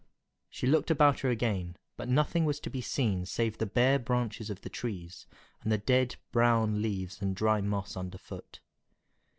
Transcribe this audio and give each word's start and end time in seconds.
She 0.49 0.65
looked 0.65 0.89
about 0.89 1.19
her 1.19 1.29
again, 1.29 1.75
but 1.95 2.09
nothing 2.09 2.43
was 2.43 2.59
to 2.61 2.71
be 2.71 2.81
seen 2.81 3.23
save 3.27 3.59
the 3.59 3.67
bare 3.67 3.99
branches 3.99 4.49
of 4.49 4.61
the 4.61 4.67
trees, 4.71 5.27
and 5.61 5.71
the 5.71 5.77
dead, 5.77 6.15
brown 6.31 6.81
leaves 6.81 7.21
and 7.21 7.35
dry 7.35 7.61
moss 7.61 7.95
underfoot. 7.95 8.61